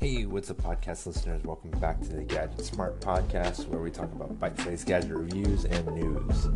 Hey, 0.00 0.26
what's 0.26 0.48
up, 0.48 0.58
podcast 0.58 1.06
listeners? 1.06 1.42
Welcome 1.42 1.72
back 1.72 2.00
to 2.02 2.08
the 2.08 2.22
Gadget 2.22 2.64
Smart 2.64 3.00
Podcast, 3.00 3.66
where 3.66 3.80
we 3.80 3.90
talk 3.90 4.12
about 4.12 4.38
bite 4.38 4.56
sized 4.60 4.86
gadget 4.86 5.10
reviews 5.10 5.64
and 5.64 5.84
news. 5.88 6.46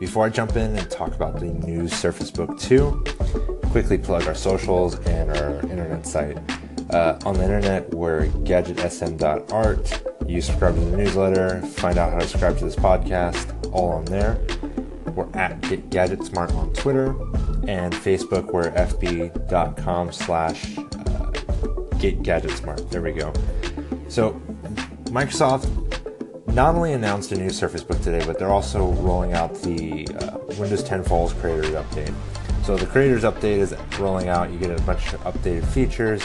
Before 0.00 0.26
I 0.26 0.28
jump 0.28 0.56
in 0.56 0.76
and 0.76 0.90
talk 0.90 1.14
about 1.14 1.38
the 1.38 1.46
new 1.46 1.86
Surface 1.86 2.32
Book 2.32 2.58
2, 2.58 3.04
quickly 3.70 3.96
plug 3.96 4.26
our 4.26 4.34
socials 4.34 4.98
and 5.06 5.30
our 5.30 5.60
internet 5.70 6.04
site. 6.04 6.36
Uh, 6.90 7.16
on 7.24 7.34
the 7.34 7.44
internet, 7.44 7.94
we're 7.94 8.26
gadgetsm.art. 8.26 10.02
You 10.26 10.40
subscribe 10.40 10.74
to 10.74 10.80
the 10.80 10.96
newsletter, 10.96 11.60
find 11.60 11.96
out 11.96 12.12
how 12.12 12.18
to 12.18 12.26
subscribe 12.26 12.58
to 12.58 12.64
this 12.64 12.74
podcast, 12.74 13.72
all 13.72 13.90
on 13.90 14.04
there. 14.06 14.36
We're 15.14 15.30
at 15.34 15.60
Get 15.60 15.90
Gadget 15.90 16.24
Smart 16.24 16.50
on 16.54 16.72
Twitter 16.72 17.10
and 17.68 17.94
Facebook. 17.94 18.52
We're 18.52 18.72
fb.com 18.72 20.10
slash 20.10 20.76
Get 22.04 22.22
Gadget 22.22 22.50
Smart. 22.50 22.90
There 22.90 23.00
we 23.00 23.12
go. 23.12 23.32
So, 24.08 24.32
Microsoft 25.04 25.66
not 26.52 26.74
only 26.74 26.92
announced 26.92 27.32
a 27.32 27.34
new 27.34 27.48
Surface 27.48 27.82
Book 27.82 27.98
today, 28.02 28.22
but 28.26 28.38
they're 28.38 28.52
also 28.52 28.92
rolling 28.92 29.32
out 29.32 29.54
the 29.62 30.06
uh, 30.08 30.36
Windows 30.58 30.82
10 30.82 31.02
Falls 31.02 31.32
Creators 31.32 31.70
Update. 31.70 32.12
So, 32.62 32.76
the 32.76 32.84
Creators 32.84 33.22
Update 33.22 33.56
is 33.56 33.74
rolling 33.98 34.28
out. 34.28 34.52
You 34.52 34.58
get 34.58 34.78
a 34.78 34.82
bunch 34.82 35.14
of 35.14 35.20
updated 35.22 35.64
features. 35.64 36.22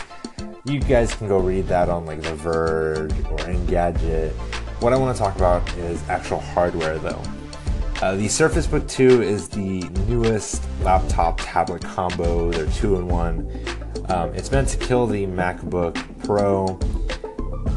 You 0.66 0.81
guys 0.81 1.16
can 1.16 1.30
go 1.30 1.38
read 1.38 1.66
that 1.67 1.88
on 1.88 2.05
like 2.05 2.23
The 2.23 2.36
Verge 2.36 3.14
or 3.31 3.38
Engadget. 3.38 4.31
What 4.81 4.91
I 4.91 4.98
want 4.98 5.16
to 5.16 5.23
talk 5.23 5.38
about 5.38 5.66
is 5.77 6.03
actual 6.09 6.41
hardware, 6.41 6.98
though. 6.98 7.23
Uh, 8.02 8.17
the 8.17 8.27
Surface 8.27 8.67
Book 8.67 8.86
2 8.89 9.22
is 9.22 9.48
the 9.48 9.80
newest 10.09 10.61
laptop 10.81 11.39
tablet 11.41 11.86
combo. 11.86 12.52
They're 12.52 12.67
two 12.67 12.98
in 12.98 13.08
one. 13.08 13.50
Um, 14.09 14.34
it's 14.34 14.52
meant 14.52 14.68
to 14.70 14.77
kill 14.77 15.05
the 15.05 15.27
MacBook 15.27 15.95
Pro. 16.26 16.80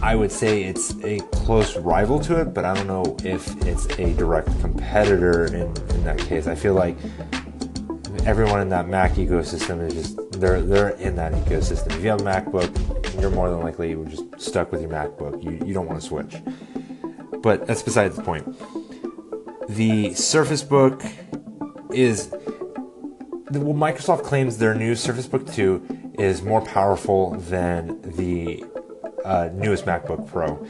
I 0.02 0.16
would 0.16 0.32
say 0.32 0.64
it's 0.64 0.96
a 1.04 1.18
close 1.30 1.76
rival 1.76 2.18
to 2.20 2.40
it, 2.40 2.54
but 2.54 2.64
I 2.64 2.74
don't 2.74 2.86
know 2.86 3.16
if 3.22 3.54
it's 3.66 3.86
a 3.98 4.14
direct 4.14 4.48
competitor 4.60 5.44
in, 5.46 5.76
in 5.94 6.04
that 6.04 6.18
case. 6.18 6.46
I 6.46 6.54
feel 6.54 6.72
like 6.72 6.96
everyone 8.24 8.60
in 8.60 8.70
that 8.70 8.88
Mac 8.88 9.12
ecosystem 9.12 9.86
is 9.86 9.94
just 9.94 10.40
they're 10.40 10.62
they're 10.62 10.90
in 10.90 11.16
that 11.16 11.32
ecosystem. 11.32 11.94
If 11.96 12.02
you 12.02 12.08
have 12.08 12.22
a 12.22 12.24
MacBook, 12.24 13.20
you're 13.20 13.30
more 13.30 13.50
than 13.50 13.60
likely 13.60 13.94
just 14.06 14.40
stuck 14.40 14.72
with 14.72 14.80
your 14.80 14.90
MacBook. 14.90 15.44
You 15.44 15.64
you 15.66 15.74
don't 15.74 15.86
want 15.86 16.00
to 16.00 16.06
switch. 16.06 16.36
But 17.42 17.66
that's 17.66 17.82
besides 17.82 18.16
the 18.16 18.22
point. 18.22 18.56
The 19.68 20.14
Surface 20.14 20.62
Book 20.62 21.02
is 21.92 22.30
well, 23.50 23.74
Microsoft 23.74 24.22
claims 24.22 24.56
their 24.56 24.74
new 24.74 24.94
Surface 24.94 25.26
Book 25.26 25.46
2 25.52 26.01
is 26.18 26.42
more 26.42 26.60
powerful 26.60 27.32
than 27.32 28.00
the 28.02 28.64
uh, 29.24 29.48
newest 29.52 29.84
MacBook 29.86 30.26
Pro. 30.28 30.64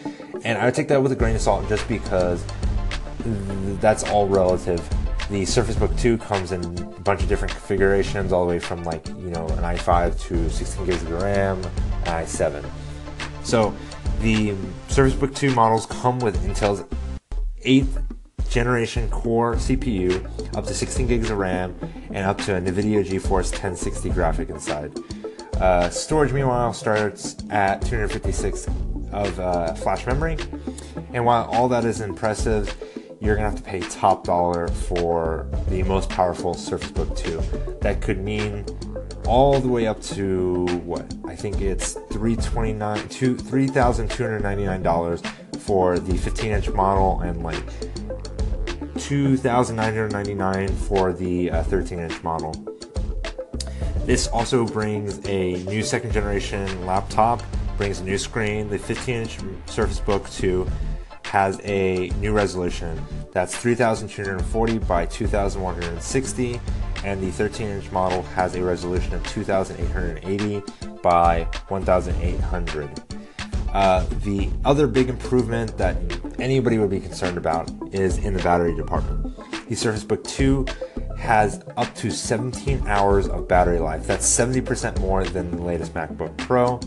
And 0.45 0.59
I 0.59 0.65
would 0.65 0.75
take 0.75 0.89
that 0.89 1.03
with 1.03 1.13
a 1.13 1.17
grain 1.17 1.35
of 1.35 1.41
salt 1.41 1.69
just 1.69 1.87
because 1.89 2.45
that's 3.81 4.05
all 4.05 4.29
relative. 4.29 4.87
The 5.31 5.45
Surface 5.45 5.77
Book 5.77 5.97
2 5.97 6.19
comes 6.19 6.53
in 6.53 6.63
a 6.63 7.01
bunch 7.01 7.23
of 7.23 7.29
different 7.29 7.53
configurations, 7.53 8.33
all 8.33 8.45
the 8.45 8.51
way 8.51 8.59
from 8.59 8.83
like, 8.85 9.07
you 9.09 9.31
know, 9.31 9.47
an 9.47 9.59
i5 9.59 10.21
to 10.29 10.51
16 10.51 10.87
gigs 10.87 11.03
of 11.03 11.13
RAM, 11.13 11.59
an 11.65 12.25
i7. 12.25 12.65
So 13.45 13.75
the 14.21 14.55
Surface 14.89 15.15
Book 15.15 15.35
2 15.35 15.55
models 15.55 15.87
come 15.87 16.19
with 16.19 16.37
Intel's 16.45 16.85
8th 17.65 18.03
generation 18.51 19.09
core 19.09 19.55
CPU, 19.55 20.57
up 20.57 20.67
to 20.67 20.75
16 20.75 21.07
gigs 21.07 21.31
of 21.31 21.39
RAM, 21.39 21.75
and 22.09 22.27
up 22.27 22.39
to 22.39 22.57
a 22.57 22.61
NVIDIA 22.61 23.05
GeForce 23.05 23.51
1060 23.53 24.11
graphic 24.11 24.51
inside. 24.51 24.93
Uh, 25.61 25.89
storage, 25.91 26.33
meanwhile, 26.33 26.73
starts 26.73 27.37
at 27.51 27.83
256 27.83 28.67
of 29.13 29.39
uh, 29.39 29.75
flash 29.75 30.07
memory. 30.07 30.37
And 31.13 31.25
while 31.25 31.45
all 31.51 31.69
that 31.69 31.85
is 31.85 32.01
impressive, 32.01 32.75
you're 33.21 33.37
gonna 33.37 33.51
have 33.51 33.59
to 33.59 33.63
pay 33.63 33.81
top 33.81 34.25
dollar 34.25 34.67
for 34.67 35.47
the 35.69 35.83
most 35.85 36.09
powerful 36.09 36.55
Surface 36.55 36.91
Book 36.91 37.17
2. 37.17 37.79
That 37.81 38.01
could 38.01 38.19
mean 38.19 38.65
all 39.27 39.61
the 39.61 39.69
way 39.69 39.87
up 39.87 40.03
to 40.03 40.67
what 40.85 41.15
I 41.25 41.37
think 41.37 41.61
it's 41.61 41.93
329 41.93 43.09
to 43.09 43.37
$3,299 43.37 45.27
for 45.59 46.01
the 46.01 46.17
15 46.17 46.51
inch 46.51 46.69
model 46.71 47.21
and 47.21 47.45
like 47.45 47.63
2,999 48.99 50.69
for 50.69 51.13
the 51.13 51.51
uh, 51.51 51.63
13 51.63 52.01
inch 52.01 52.23
model. 52.25 52.72
This 54.05 54.27
also 54.27 54.67
brings 54.67 55.25
a 55.29 55.63
new 55.65 55.83
second 55.83 56.13
generation 56.13 56.87
laptop, 56.87 57.41
brings 57.77 58.01
a 58.01 58.05
new 58.05 58.19
screen. 58.19 58.69
The 58.69 58.79
15 58.79 59.15
inch 59.15 59.39
Surface 59.67 60.01
Book 60.01 60.29
2 60.31 60.67
has 61.27 61.61
a 61.63 62.09
new 62.19 62.33
resolution 62.33 63.01
that's 63.33 63.57
3240 63.57 64.79
by 64.79 65.07
2160, 65.07 66.61
and 67.05 67.23
the 67.23 67.31
13 67.31 67.69
inch 67.69 67.93
model 67.93 68.23
has 68.23 68.57
a 68.57 68.63
resolution 68.63 69.15
of 69.15 69.25
2880 69.29 70.63
by 71.01 71.45
1800. 71.69 73.03
Uh, 73.73 74.05
the 74.25 74.51
other 74.65 74.87
big 74.89 75.09
improvement 75.09 75.79
that 75.79 75.97
anybody 76.41 76.77
would 76.77 76.91
be 76.91 77.01
concerned 77.01 77.39
about 77.39 77.71
is 77.95 78.19
in 78.19 78.35
the 78.35 78.43
battery 78.43 78.75
department. 78.75 79.35
The 79.69 79.77
Surface 79.77 80.05
Book 80.05 80.25
2 80.25 80.67
has 81.23 81.63
up 81.77 81.95
to 81.95 82.11
17 82.11 82.83
hours 82.89 83.29
of 83.29 83.47
battery 83.47 83.79
life. 83.79 84.09
That's 84.09 84.27
70% 84.27 84.99
more 84.99 85.23
than 85.23 85.53
the 85.53 85.63
latest 85.63 85.95
MacBook 85.95 86.37
Pro. 86.37 86.79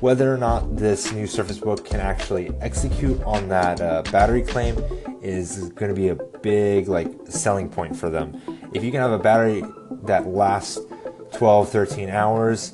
Whether 0.00 0.32
or 0.32 0.38
not 0.38 0.76
this 0.76 1.12
new 1.12 1.26
Surface 1.26 1.58
Book 1.58 1.84
can 1.84 2.00
actually 2.00 2.50
execute 2.62 3.22
on 3.22 3.48
that 3.48 3.82
uh, 3.82 4.02
battery 4.10 4.40
claim 4.40 4.82
is 5.20 5.68
going 5.74 5.94
to 5.94 5.94
be 5.94 6.08
a 6.08 6.14
big 6.14 6.88
like 6.88 7.12
selling 7.28 7.68
point 7.68 7.94
for 7.94 8.08
them. 8.08 8.40
If 8.72 8.82
you 8.82 8.90
can 8.90 9.00
have 9.00 9.12
a 9.12 9.18
battery 9.18 9.62
that 10.04 10.26
lasts 10.26 10.78
12, 11.34 11.68
13 11.68 12.08
hours 12.08 12.72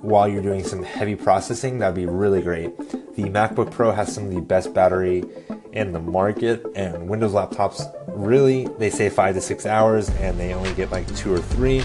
while 0.00 0.26
you're 0.26 0.42
doing 0.42 0.64
some 0.64 0.82
heavy 0.82 1.14
processing, 1.14 1.78
that'd 1.78 1.94
be 1.94 2.06
really 2.06 2.42
great. 2.42 2.76
The 3.14 3.22
MacBook 3.22 3.70
Pro 3.70 3.92
has 3.92 4.12
some 4.12 4.24
of 4.24 4.34
the 4.34 4.40
best 4.40 4.74
battery 4.74 5.22
in 5.74 5.92
the 5.92 6.00
market, 6.00 6.64
and 6.76 7.08
Windows 7.08 7.32
laptops 7.32 7.92
really 8.06 8.66
they 8.78 8.88
say 8.88 9.10
five 9.10 9.34
to 9.34 9.40
six 9.40 9.66
hours, 9.66 10.08
and 10.08 10.38
they 10.38 10.54
only 10.54 10.72
get 10.74 10.90
like 10.90 11.06
two 11.16 11.34
or 11.34 11.38
three. 11.38 11.84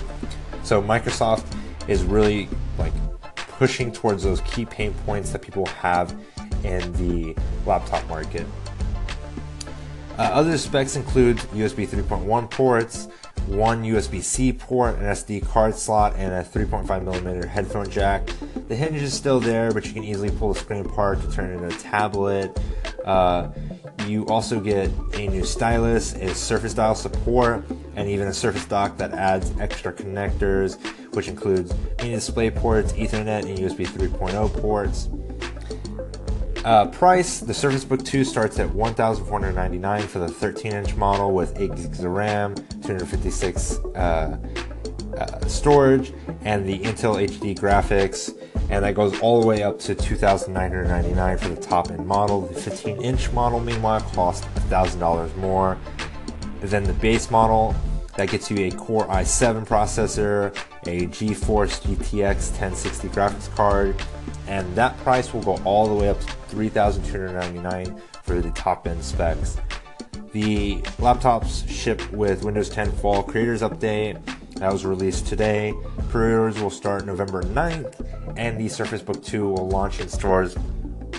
So 0.64 0.82
Microsoft 0.82 1.46
is 1.88 2.04
really 2.04 2.48
like 2.78 2.94
pushing 3.36 3.92
towards 3.92 4.24
those 4.24 4.42
key 4.42 4.66
pain 4.66 4.94
points 5.06 5.32
that 5.32 5.42
people 5.42 5.66
have 5.66 6.16
in 6.64 6.94
the 6.94 7.36
laptop 7.66 8.08
market. 8.08 8.46
Uh, 10.18 10.24
other 10.24 10.58
specs 10.58 10.96
include 10.96 11.38
USB 11.38 11.88
3.1 11.88 12.50
ports, 12.52 13.08
one 13.48 13.84
USB 13.84 14.22
C 14.22 14.54
port, 14.54 14.96
an 14.96 15.06
SD 15.06 15.48
card 15.48 15.76
slot, 15.76 16.14
and 16.16 16.34
a 16.34 16.44
3.5 16.44 17.04
millimeter 17.04 17.48
headphone 17.48 17.90
jack. 17.90 18.30
The 18.68 18.76
hinge 18.76 19.02
is 19.02 19.14
still 19.14 19.40
there, 19.40 19.72
but 19.72 19.86
you 19.88 19.94
can 19.94 20.04
easily 20.04 20.30
pull 20.30 20.54
the 20.54 20.60
screen 20.60 20.86
apart 20.86 21.22
to 21.22 21.32
turn 21.32 21.52
it 21.52 21.64
into 21.64 21.76
a 21.76 21.80
tablet. 21.80 22.60
Uh, 23.06 23.50
you 24.08 24.26
also 24.28 24.60
get 24.60 24.92
a 25.14 25.28
new 25.28 25.44
stylus, 25.44 26.14
a 26.14 26.34
Surface 26.34 26.74
Dial 26.74 26.96
support, 26.96 27.66
and 27.96 28.10
even 28.10 28.28
a 28.28 28.34
Surface 28.34 28.66
Dock 28.66 28.98
that 28.98 29.12
adds 29.14 29.52
extra 29.60 29.94
connectors, 29.94 30.78
which 31.14 31.28
includes 31.28 31.74
mini 31.98 32.16
display 32.16 32.50
ports, 32.50 32.94
Ethernet, 32.94 33.46
and 33.46 33.58
USB 33.58 33.86
3.0 33.88 34.62
ports. 34.62 35.10
Uh, 36.66 36.88
price 36.88 37.40
the 37.40 37.54
Surface 37.54 37.86
Book 37.86 38.04
2 38.04 38.26
starts 38.26 38.60
at 38.60 38.70
1,499 38.74 40.02
for 40.08 40.20
the 40.20 40.28
13 40.28 40.74
inch 40.74 40.96
model 40.96 41.32
with 41.34 41.58
8 41.60 41.74
gigs 41.76 42.04
of 42.04 42.12
RAM, 42.12 42.54
256 42.56 43.78
uh, 43.96 44.38
uh, 45.18 45.48
storage, 45.48 46.14
and 46.42 46.68
the 46.68 46.80
Intel 46.80 47.26
HD 47.26 47.58
graphics, 47.58 48.36
and 48.70 48.84
that 48.86 48.94
goes 48.94 49.20
all 49.20 49.42
the 49.42 49.48
way 49.48 49.64
up 49.64 49.80
to 49.80 49.96
2999 49.96 51.38
for 51.38 51.50
the 51.50 51.56
top 51.56 51.90
end 51.90 52.06
model. 52.06 52.42
The 52.42 52.54
15 52.54 53.02
inch 53.02 53.32
model, 53.32 53.60
meanwhile, 53.60 54.02
costs 54.02 54.46
$1,000 54.70 55.36
more 55.38 55.78
than 56.62 56.84
the 56.84 56.94
base 56.94 57.32
model. 57.32 57.76
That 58.18 58.30
gets 58.30 58.52
you 58.52 58.58
a 58.66 58.72
Core 58.72 59.08
i7 59.08 59.66
processor, 59.66 60.50
a 60.86 61.08
GeForce 61.08 61.82
GTX 61.82 62.52
1060 62.52 63.08
graphics 63.10 63.56
card, 63.56 63.96
and 64.48 64.76
that 64.76 64.98
price 65.00 65.34
will 65.34 65.42
go 65.42 65.60
all 65.64 65.88
the 65.88 65.96
way 65.96 66.10
up 66.10 66.20
to 66.20 66.28
3299 66.50 68.02
for 68.24 68.42
the 68.42 68.52
top 68.52 68.88
end 68.88 69.04
specs. 69.04 69.58
The 70.32 70.82
laptops 71.00 71.68
ship 71.68 72.12
with 72.12 72.44
Windows 72.44 72.70
10 72.70 72.92
Fall 72.92 73.24
Creators 73.24 73.62
Update 73.62 74.22
that 74.60 74.74
was 74.74 74.86
released 74.86 75.26
today. 75.26 75.74
Pre-orders 76.10 76.62
will 76.62 76.70
start 76.70 77.06
November 77.06 77.42
9th, 77.44 78.36
and 78.38 78.60
the 78.60 78.68
Surface 78.68 79.02
Book 79.02 79.24
2 79.24 79.48
will 79.48 79.70
launch 79.70 80.02
in 80.02 80.10
stores 80.10 80.58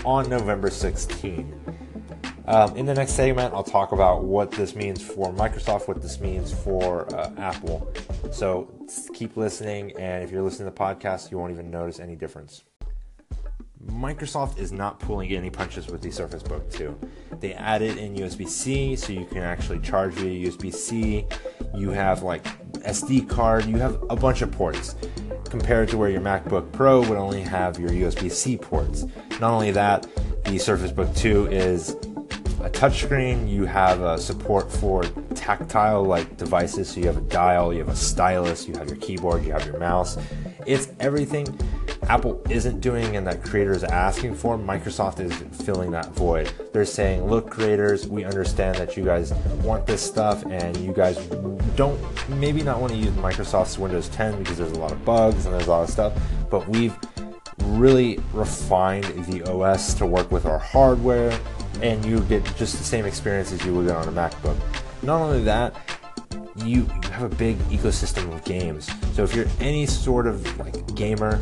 on 0.05 0.29
November 0.29 0.69
16th. 0.69 1.51
Um, 2.45 2.75
in 2.75 2.85
the 2.85 2.93
next 2.93 3.13
segment, 3.13 3.53
I'll 3.53 3.63
talk 3.63 3.93
about 3.93 4.23
what 4.23 4.51
this 4.51 4.75
means 4.75 5.01
for 5.01 5.33
Microsoft, 5.33 5.87
what 5.87 6.01
this 6.01 6.19
means 6.19 6.53
for 6.53 7.13
uh, 7.15 7.31
Apple. 7.37 7.91
So 8.31 8.69
keep 9.13 9.37
listening, 9.37 9.91
and 9.97 10.23
if 10.23 10.31
you're 10.31 10.43
listening 10.43 10.69
to 10.69 10.75
the 10.75 10.83
podcast, 10.83 11.31
you 11.31 11.39
won't 11.39 11.51
even 11.51 11.71
notice 11.71 11.99
any 11.99 12.15
difference. 12.15 12.63
Microsoft 13.87 14.59
is 14.59 14.71
not 14.71 14.99
pulling 14.99 15.31
any 15.31 15.49
punches 15.49 15.87
with 15.87 16.01
the 16.01 16.11
Surface 16.11 16.43
Book 16.43 16.69
2. 16.71 16.95
They 17.39 17.53
added 17.53 17.97
in 17.97 18.15
USB 18.15 18.47
C 18.47 18.95
so 18.95 19.13
you 19.13 19.25
can 19.25 19.41
actually 19.41 19.79
charge 19.79 20.13
via 20.13 20.49
USB 20.49 20.71
C. 20.71 21.25
You 21.73 21.89
have 21.89 22.21
like 22.21 22.45
SD 22.81 23.27
card, 23.29 23.65
you 23.65 23.77
have 23.77 24.01
a 24.09 24.15
bunch 24.15 24.41
of 24.41 24.51
ports 24.51 24.95
compared 25.49 25.89
to 25.89 25.97
where 25.97 26.09
your 26.09 26.21
MacBook 26.21 26.71
Pro 26.71 27.01
would 27.01 27.17
only 27.17 27.41
have 27.41 27.79
your 27.79 27.89
USB 27.89 28.31
C 28.31 28.57
ports. 28.57 29.05
Not 29.39 29.51
only 29.51 29.71
that, 29.71 30.07
the 30.45 30.57
Surface 30.57 30.91
Book 30.91 31.13
2 31.15 31.47
is 31.47 31.91
a 32.63 32.69
touchscreen, 32.69 33.49
you 33.49 33.65
have 33.65 34.01
a 34.01 34.17
support 34.17 34.71
for 34.71 35.03
tactile 35.35 36.03
like 36.03 36.37
devices, 36.37 36.89
so 36.89 36.99
you 36.99 37.07
have 37.07 37.17
a 37.17 37.21
dial, 37.21 37.73
you 37.73 37.79
have 37.79 37.89
a 37.89 37.95
stylus, 37.95 38.67
you 38.67 38.75
have 38.75 38.87
your 38.87 38.97
keyboard, 38.97 39.43
you 39.43 39.51
have 39.51 39.65
your 39.65 39.79
mouse. 39.79 40.17
It's 40.67 40.89
everything 40.99 41.47
Apple 42.09 42.41
isn't 42.49 42.81
doing 42.81 43.15
and 43.15 43.25
that 43.27 43.43
creators 43.43 43.83
are 43.83 43.93
asking 43.93 44.35
for, 44.35 44.57
Microsoft 44.57 45.19
is 45.19 45.33
filling 45.63 45.91
that 45.91 46.07
void. 46.13 46.51
They're 46.73 46.85
saying, 46.85 47.25
look, 47.25 47.49
creators, 47.49 48.07
we 48.07 48.23
understand 48.23 48.77
that 48.77 48.97
you 48.97 49.05
guys 49.05 49.33
want 49.63 49.85
this 49.85 50.01
stuff 50.01 50.43
and 50.45 50.75
you 50.77 50.93
guys 50.93 51.17
don't 51.75 51.99
maybe 52.29 52.63
not 52.63 52.81
want 52.81 52.93
to 52.93 52.97
use 52.97 53.11
Microsoft's 53.11 53.77
Windows 53.77 54.09
10 54.09 54.39
because 54.39 54.57
there's 54.57 54.71
a 54.71 54.79
lot 54.79 54.91
of 54.91 55.03
bugs 55.05 55.45
and 55.45 55.53
there's 55.53 55.67
a 55.67 55.69
lot 55.69 55.83
of 55.83 55.89
stuff, 55.89 56.13
but 56.49 56.67
we've 56.67 56.95
really 57.59 58.19
refined 58.33 59.05
the 59.25 59.43
OS 59.49 59.93
to 59.93 60.05
work 60.05 60.31
with 60.31 60.45
our 60.45 60.59
hardware 60.59 61.37
and 61.81 62.03
you 62.05 62.19
get 62.21 62.43
just 62.57 62.77
the 62.77 62.83
same 62.83 63.05
experience 63.05 63.51
as 63.51 63.63
you 63.65 63.73
would 63.73 63.87
get 63.87 63.95
on 63.95 64.07
a 64.07 64.11
MacBook. 64.11 64.57
Not 65.03 65.21
only 65.21 65.43
that, 65.43 65.75
you, 66.55 66.85
have 67.11 67.31
a 67.31 67.35
big 67.35 67.57
ecosystem 67.69 68.31
of 68.33 68.43
games. 68.45 68.89
So 69.13 69.23
if 69.23 69.35
you're 69.35 69.47
any 69.59 69.85
sort 69.85 70.27
of 70.27 70.57
like 70.57 70.95
gamer 70.95 71.41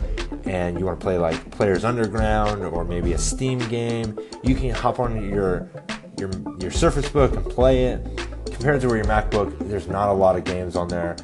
and 0.49 0.79
you 0.79 0.85
want 0.85 0.99
to 0.99 1.03
play 1.03 1.19
like 1.19 1.51
Players 1.51 1.85
Underground 1.85 2.63
or 2.63 2.83
maybe 2.83 3.13
a 3.13 3.19
Steam 3.19 3.59
game, 3.69 4.17
you 4.43 4.55
can 4.55 4.71
hop 4.71 4.99
on 4.99 5.29
your 5.29 5.69
your 6.17 6.31
your 6.59 6.71
Surface 6.71 7.07
Book 7.07 7.35
and 7.35 7.45
play 7.45 7.85
it. 7.85 8.03
Compared 8.47 8.81
to 8.81 8.87
where 8.87 8.97
your 8.97 9.05
MacBook, 9.05 9.57
there's 9.69 9.87
not 9.87 10.09
a 10.09 10.13
lot 10.13 10.35
of 10.35 10.43
games 10.43 10.75
on 10.75 10.87
there. 10.87 11.15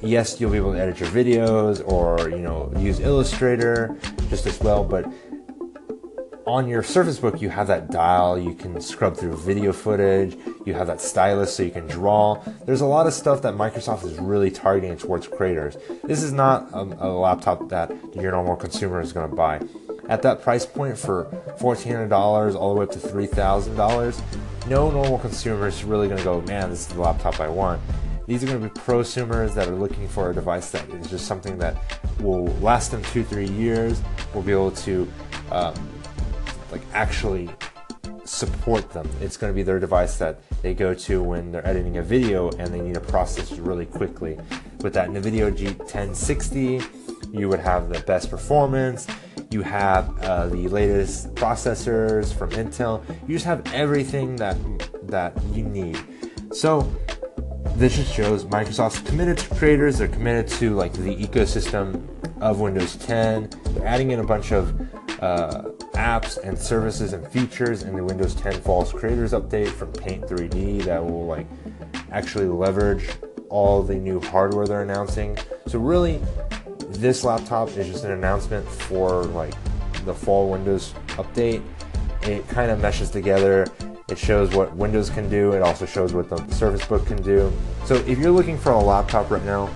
Yes, 0.00 0.40
you'll 0.40 0.52
be 0.52 0.56
able 0.56 0.72
to 0.72 0.80
edit 0.80 1.00
your 1.00 1.08
videos 1.10 1.86
or 1.86 2.30
you 2.30 2.38
know 2.38 2.72
use 2.78 3.00
Illustrator 3.00 3.98
just 4.30 4.46
as 4.46 4.60
well, 4.60 4.84
but 4.84 5.04
on 6.48 6.66
your 6.66 6.82
Surface 6.82 7.18
Book, 7.18 7.42
you 7.42 7.50
have 7.50 7.66
that 7.66 7.90
dial, 7.90 8.38
you 8.38 8.54
can 8.54 8.80
scrub 8.80 9.16
through 9.16 9.36
video 9.36 9.70
footage, 9.70 10.36
you 10.64 10.72
have 10.72 10.86
that 10.86 10.98
stylus 10.98 11.54
so 11.54 11.62
you 11.62 11.70
can 11.70 11.86
draw. 11.86 12.42
There's 12.64 12.80
a 12.80 12.86
lot 12.86 13.06
of 13.06 13.12
stuff 13.12 13.42
that 13.42 13.54
Microsoft 13.54 14.04
is 14.04 14.18
really 14.18 14.50
targeting 14.50 14.96
towards 14.96 15.28
creators. 15.28 15.76
This 16.04 16.22
is 16.22 16.32
not 16.32 16.70
a, 16.72 16.80
a 17.06 17.08
laptop 17.12 17.68
that 17.68 17.92
your 18.14 18.32
normal 18.32 18.56
consumer 18.56 19.00
is 19.02 19.12
going 19.12 19.28
to 19.28 19.36
buy. 19.36 19.60
At 20.08 20.22
that 20.22 20.40
price 20.40 20.64
point 20.64 20.98
for 20.98 21.26
$1,400 21.60 22.54
all 22.54 22.72
the 22.72 22.80
way 22.80 22.84
up 22.84 22.92
to 22.92 22.98
$3,000, 22.98 24.68
no 24.68 24.90
normal 24.90 25.18
consumer 25.18 25.68
is 25.68 25.84
really 25.84 26.08
going 26.08 26.18
to 26.18 26.24
go, 26.24 26.40
man, 26.42 26.70
this 26.70 26.88
is 26.88 26.94
the 26.94 27.00
laptop 27.02 27.40
I 27.40 27.48
want. 27.48 27.78
These 28.26 28.42
are 28.42 28.46
going 28.46 28.62
to 28.62 28.68
be 28.68 28.80
prosumers 28.80 29.54
that 29.54 29.68
are 29.68 29.74
looking 29.74 30.08
for 30.08 30.30
a 30.30 30.34
device 30.34 30.70
that 30.70 30.88
is 30.90 31.10
just 31.10 31.26
something 31.26 31.58
that 31.58 31.76
will 32.20 32.46
last 32.60 32.90
them 32.90 33.02
two, 33.04 33.22
three 33.22 33.48
years, 33.48 34.00
will 34.34 34.42
be 34.42 34.52
able 34.52 34.70
to 34.70 35.10
um, 35.50 35.74
like 36.70 36.82
actually 36.92 37.50
support 38.24 38.90
them. 38.90 39.08
It's 39.20 39.36
going 39.36 39.52
to 39.52 39.54
be 39.54 39.62
their 39.62 39.80
device 39.80 40.18
that 40.18 40.40
they 40.62 40.74
go 40.74 40.94
to 40.94 41.22
when 41.22 41.50
they're 41.50 41.66
editing 41.66 41.96
a 41.96 42.02
video 42.02 42.50
and 42.52 42.72
they 42.72 42.80
need 42.80 42.94
to 42.94 43.00
process 43.00 43.52
really 43.52 43.86
quickly. 43.86 44.38
With 44.80 44.92
that 44.94 45.08
NVIDIA 45.08 45.56
G1060, 45.56 47.34
you 47.38 47.48
would 47.48 47.60
have 47.60 47.88
the 47.88 48.00
best 48.00 48.30
performance. 48.30 49.06
You 49.50 49.62
have 49.62 50.18
uh, 50.22 50.46
the 50.48 50.68
latest 50.68 51.34
processors 51.34 52.32
from 52.32 52.50
Intel. 52.50 53.02
You 53.26 53.34
just 53.34 53.46
have 53.46 53.72
everything 53.72 54.36
that 54.36 54.56
that 55.04 55.32
you 55.54 55.64
need. 55.64 55.98
So 56.52 56.80
this 57.76 57.96
just 57.96 58.12
shows 58.12 58.44
Microsoft's 58.44 59.00
committed 59.00 59.38
to 59.38 59.54
creators. 59.54 59.98
They're 59.98 60.08
committed 60.08 60.48
to 60.58 60.74
like 60.74 60.92
the 60.92 61.16
ecosystem 61.16 62.06
of 62.40 62.60
Windows 62.60 62.96
10. 62.96 63.50
They're 63.70 63.86
adding 63.86 64.10
in 64.10 64.20
a 64.20 64.24
bunch 64.24 64.52
of 64.52 64.78
uh, 65.22 65.70
apps 65.98 66.38
and 66.44 66.56
services 66.56 67.12
and 67.12 67.26
features 67.26 67.82
in 67.82 67.96
the 67.96 68.02
Windows 68.02 68.32
10 68.36 68.60
Falls 68.60 68.92
Creators 68.92 69.32
Update 69.32 69.66
from 69.66 69.92
Paint 69.92 70.26
3D 70.26 70.84
that 70.84 71.04
will 71.04 71.26
like 71.26 71.46
actually 72.12 72.46
leverage 72.46 73.10
all 73.48 73.82
the 73.82 73.96
new 73.96 74.20
hardware 74.20 74.64
they're 74.64 74.82
announcing. 74.82 75.36
So 75.66 75.80
really, 75.80 76.20
this 76.86 77.24
laptop 77.24 77.70
is 77.70 77.88
just 77.88 78.04
an 78.04 78.12
announcement 78.12 78.66
for 78.68 79.24
like 79.24 79.54
the 80.04 80.14
fall 80.14 80.48
Windows 80.48 80.94
update. 81.16 81.62
It 82.22 82.46
kind 82.48 82.70
of 82.70 82.80
meshes 82.80 83.10
together. 83.10 83.66
It 84.08 84.18
shows 84.18 84.54
what 84.54 84.74
Windows 84.76 85.10
can 85.10 85.28
do. 85.28 85.52
It 85.52 85.62
also 85.62 85.84
shows 85.84 86.14
what 86.14 86.30
the 86.30 86.38
Surface 86.54 86.86
Book 86.86 87.06
can 87.06 87.20
do. 87.22 87.52
So 87.86 87.96
if 87.96 88.18
you're 88.20 88.30
looking 88.30 88.56
for 88.56 88.70
a 88.70 88.78
laptop 88.78 89.32
right 89.32 89.44
now, 89.44 89.68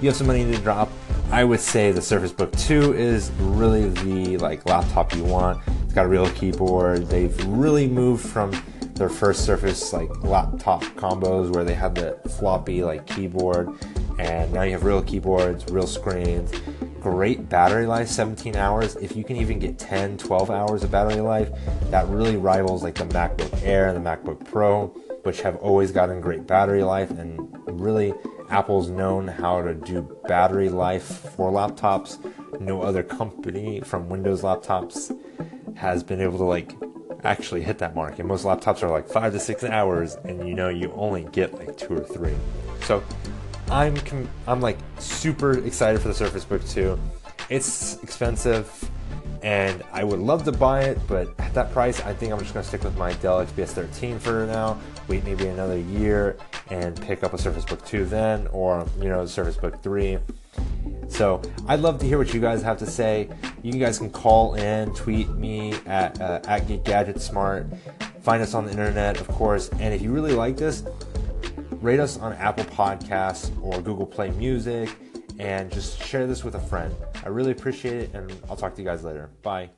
you 0.00 0.08
have 0.08 0.16
some 0.16 0.26
money 0.26 0.44
to 0.44 0.58
drop 0.58 0.90
I 1.34 1.42
would 1.42 1.58
say 1.58 1.90
the 1.90 2.00
Surface 2.00 2.30
Book 2.30 2.52
2 2.52 2.94
is 2.94 3.32
really 3.40 3.88
the 3.88 4.36
like 4.36 4.66
laptop 4.66 5.12
you 5.16 5.24
want. 5.24 5.60
It's 5.82 5.92
got 5.92 6.04
a 6.04 6.08
real 6.08 6.30
keyboard. 6.30 7.08
They've 7.08 7.36
really 7.46 7.88
moved 7.88 8.24
from 8.24 8.52
their 8.94 9.08
first 9.08 9.44
Surface 9.44 9.92
like 9.92 10.22
laptop 10.22 10.84
combos 10.94 11.52
where 11.52 11.64
they 11.64 11.74
had 11.74 11.96
the 11.96 12.16
floppy 12.38 12.84
like 12.84 13.04
keyboard 13.08 13.68
and 14.20 14.52
now 14.52 14.62
you 14.62 14.70
have 14.70 14.84
real 14.84 15.02
keyboards, 15.02 15.68
real 15.72 15.88
screens. 15.88 16.52
Great 17.00 17.48
battery 17.48 17.86
life, 17.88 18.06
17 18.06 18.54
hours. 18.54 18.94
If 18.94 19.16
you 19.16 19.24
can 19.24 19.34
even 19.34 19.58
get 19.58 19.76
10, 19.76 20.18
12 20.18 20.52
hours 20.52 20.84
of 20.84 20.92
battery 20.92 21.20
life, 21.20 21.50
that 21.90 22.06
really 22.06 22.36
rivals 22.36 22.84
like 22.84 22.94
the 22.94 23.06
MacBook 23.06 23.60
Air 23.64 23.88
and 23.88 23.96
the 23.96 24.08
MacBook 24.08 24.44
Pro, 24.44 24.86
which 25.24 25.40
have 25.40 25.56
always 25.56 25.90
gotten 25.90 26.20
great 26.20 26.46
battery 26.46 26.84
life 26.84 27.10
and 27.10 27.40
really 27.66 28.14
Apple's 28.50 28.88
known 28.88 29.28
how 29.28 29.62
to 29.62 29.74
do 29.74 30.02
battery 30.28 30.68
life 30.68 31.04
for 31.36 31.50
laptops. 31.50 32.18
No 32.60 32.82
other 32.82 33.02
company 33.02 33.80
from 33.80 34.08
Windows 34.08 34.42
laptops 34.42 35.16
has 35.76 36.02
been 36.02 36.20
able 36.20 36.38
to 36.38 36.44
like 36.44 36.72
actually 37.24 37.62
hit 37.62 37.78
that 37.78 37.94
mark. 37.94 38.18
And 38.18 38.28
most 38.28 38.44
laptops 38.44 38.82
are 38.82 38.90
like 38.90 39.08
five 39.08 39.32
to 39.32 39.40
six 39.40 39.64
hours, 39.64 40.16
and 40.24 40.46
you 40.48 40.54
know 40.54 40.68
you 40.68 40.92
only 40.92 41.24
get 41.32 41.54
like 41.54 41.76
two 41.76 41.94
or 41.94 42.00
three. 42.00 42.34
So 42.82 43.02
I'm 43.70 43.96
com- 43.96 44.28
I'm 44.46 44.60
like 44.60 44.78
super 44.98 45.58
excited 45.66 46.00
for 46.00 46.08
the 46.08 46.14
Surface 46.14 46.44
Book 46.44 46.66
2. 46.68 46.98
It's 47.50 48.02
expensive, 48.02 48.90
and 49.44 49.82
I 49.92 50.04
would 50.04 50.20
love 50.20 50.44
to 50.44 50.52
buy 50.52 50.84
it, 50.84 50.98
but 51.06 51.28
at 51.38 51.52
that 51.52 51.70
price, 51.70 52.00
I 52.00 52.14
think 52.14 52.32
I'm 52.32 52.38
just 52.38 52.54
gonna 52.54 52.64
stick 52.64 52.82
with 52.82 52.96
my 52.96 53.12
Dell 53.12 53.44
XPS 53.44 53.68
13 53.68 54.18
for 54.18 54.46
now. 54.46 54.80
Wait 55.06 55.22
maybe 55.22 55.46
another 55.46 55.78
year 55.78 56.38
and 56.70 56.98
pick 57.02 57.22
up 57.22 57.34
a 57.34 57.38
Surface 57.38 57.66
Book 57.66 57.84
2 57.84 58.06
then, 58.06 58.46
or 58.52 58.86
you 58.98 59.10
know, 59.10 59.26
Surface 59.26 59.58
Book 59.58 59.82
3. 59.82 60.18
So 61.08 61.42
I'd 61.68 61.80
love 61.80 61.98
to 61.98 62.06
hear 62.06 62.16
what 62.16 62.32
you 62.32 62.40
guys 62.40 62.62
have 62.62 62.78
to 62.78 62.86
say. 62.86 63.28
You 63.62 63.72
guys 63.72 63.98
can 63.98 64.08
call 64.08 64.54
in, 64.54 64.94
tweet 64.94 65.28
me 65.28 65.74
at 65.84 66.18
uh, 66.22 66.40
at 66.46 66.60
Gadget 66.84 67.20
Smart. 67.20 67.66
Find 68.22 68.42
us 68.42 68.54
on 68.54 68.64
the 68.64 68.70
internet, 68.70 69.20
of 69.20 69.28
course. 69.28 69.68
And 69.78 69.92
if 69.92 70.00
you 70.00 70.10
really 70.10 70.32
like 70.32 70.56
this, 70.56 70.84
rate 71.82 72.00
us 72.00 72.18
on 72.18 72.32
Apple 72.32 72.64
Podcasts 72.64 73.52
or 73.62 73.82
Google 73.82 74.06
Play 74.06 74.30
Music, 74.30 74.88
and 75.38 75.70
just 75.70 76.02
share 76.02 76.26
this 76.26 76.44
with 76.44 76.54
a 76.54 76.60
friend. 76.60 76.94
I 77.24 77.28
really 77.28 77.52
appreciate 77.52 77.96
it, 77.96 78.14
and 78.14 78.30
I'll 78.48 78.56
talk 78.56 78.74
to 78.74 78.82
you 78.82 78.86
guys 78.86 79.02
later. 79.02 79.30
Bye. 79.42 79.70